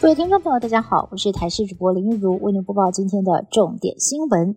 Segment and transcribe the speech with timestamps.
[0.00, 4.54] 各位听众朋友，大家好，我是台视主播林玉如，为您播报今天的重点新闻。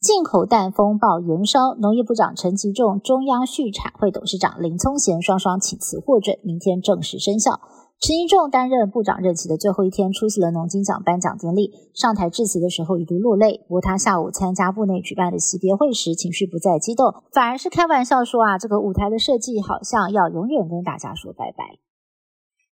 [0.00, 7.58] 进口蛋风暴延烧，农业部长陈吉仲、中央畜产会董事长林聪贤双双请辞获准，明天正式生效。
[7.98, 13.66] 陈吉仲担任部长任期的最后一天，出席了农金奖颁奖典礼，上台致辞的时候一度落泪。
[13.66, 21.80] 不过他下午参加部内举办的惜别会时，情绪不再激动，反而是开玩笑说啊，这个舞台的设计好像要永远跟大家说拜拜。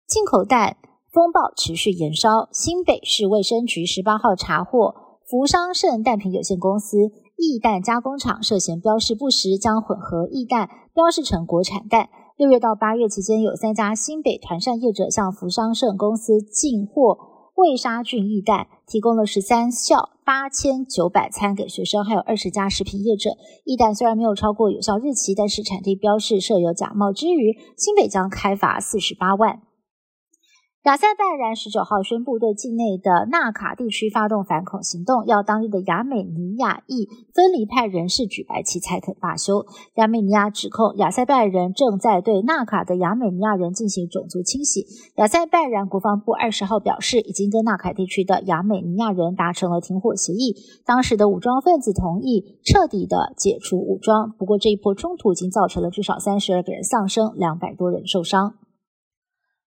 [0.07, 0.77] 进口蛋。
[1.13, 4.95] 风暴持续延烧，新北市卫生局十八号查获
[5.29, 6.97] 福商盛蛋品有限公司
[7.37, 12.09] 易蛋加工厂涉嫌标示不实，将混合易蛋标示成国产蛋。
[12.35, 17.19] 六月到八月期间，有三家新北团膳业者向福商盛公司进货
[17.53, 23.37] 未杀菌易蛋，提供了十三校八千九百餐给学生，还有二十家食品业者。
[23.65, 29.61] 易蛋虽然没有超过有效日期，但是产地标示设有假冒之余，新北将开罚四十八万。
[30.83, 39.65] 亚塞拜然十九号宣布对境内的纳卡地区发动反恐行动，要当地的亚美尼亚裔分离派人士举白旗才肯罢休。
[39.95, 44.85] 亚美尼亚指控亚塞拜人正在对纳卡的亚美尼亚人进行种族清洗。
[45.15, 50.53] 亚塞拜然国防部二十号表示，已经跟纳卡地区的亚美尼亚人达成了停火协议，
[50.85, 54.33] 当时的武装分子同意彻底的解除武装。
[54.37, 58.55] 不过这一波冲突已经造成了至少三十二个人丧生，两百多人受伤。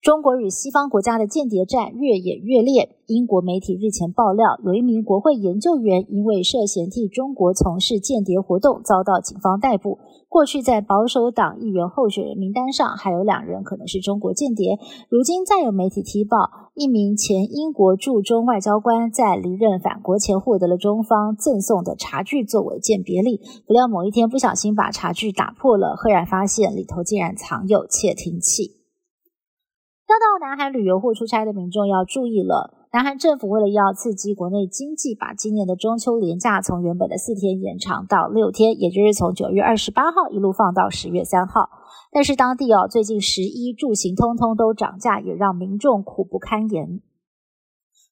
[0.00, 2.94] 中国与西方国家的间谍战越演越烈。
[3.06, 9.98] 英国媒体日前爆料，有一名国会研究员因为涉嫌替中国从事间谍活动，遭到警方逮捕。
[10.28, 14.78] 过去在保守党议员候选人名单上还有两人可能是中国间谍。
[15.08, 16.36] 如今再有媒体提报，
[16.74, 23.40] 一名前英国驻中外交官在离任返国前获得了中方赠送的茶具作为鉴别礼。
[23.66, 28.77] 不料某一天不小心把茶具打破了，赫然发现里头竟然藏有窃听器。
[30.09, 32.75] 要到南韩旅游或出差的民众要注意了。
[32.95, 41.68] 南韩政府为了要刺激国内经济，把今年的中秋连假从原本的四天延长到六天，也就是从九月二十八号一路放到十月三号。
[42.11, 47.02] 但是当地哦，最近十一住行通通都涨价，也让民众苦不堪言。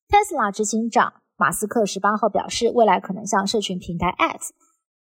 [0.06, 4.52] 特斯拉执行长马斯克十八号表示，未来可能向社群平台 X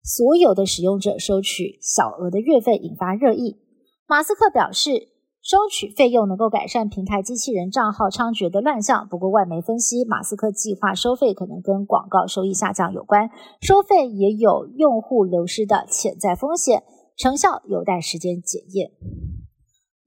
[0.04, 3.56] 所有的使用者收取小额的月费，引发热议。
[4.06, 5.15] 马斯克表示。
[5.46, 9.06] 收取费用能够改善平台机器人账号猖獗的乱象。
[9.08, 13.30] 不过，外媒分析，马斯克计划收费可能跟广告收益下降有关，
[13.60, 16.82] 收费也有用户流失的潜在风险，
[17.16, 18.90] 成效有待时间检验。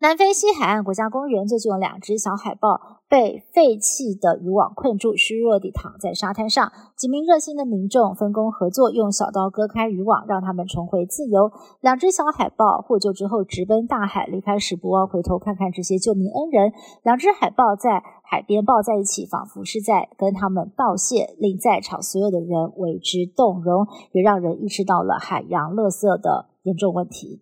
[0.02, 6.72] 南非西海岸国家公园最近有两只小海豹被废弃的渔网困住，虚弱地躺在沙滩上。
[6.96, 11.52] 几名热心的民众分工合作，用小刀割开渔网，让它们重回自由。
[11.82, 16.72] 两只小海豹获救之后直奔大海，离开时不忘回头看看这些救命恩人。
[17.04, 27.42] 两只海豹在海边抱在一起，仿佛是在跟他们道谢，令在场所有的人为之动容，也让人意识到了海洋垃圾的严重问题。